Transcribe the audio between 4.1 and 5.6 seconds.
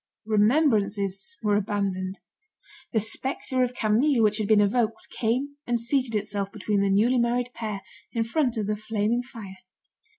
which had been evoked, came